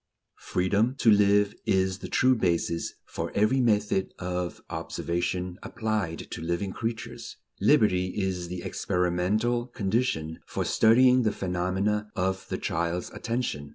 Freedom 0.39 0.95
to 0.95 1.11
live 1.11 1.53
is 1.67 1.99
the 1.99 2.07
true 2.07 2.33
basis 2.35 2.93
for 3.05 3.31
every 3.35 3.59
method 3.61 4.15
of 4.17 4.59
observation 4.71 5.59
applied 5.61 6.25
to 6.31 6.41
living 6.41 6.71
creatures. 6.73 7.37
Liberty 7.59 8.07
is 8.19 8.47
the 8.47 8.63
experimental 8.63 9.67
condition 9.67 10.39
for 10.47 10.65
studying 10.65 11.21
the 11.21 11.31
phenomena 11.31 12.09
of 12.15 12.47
the 12.49 12.57
child's 12.57 13.11
attention. 13.11 13.69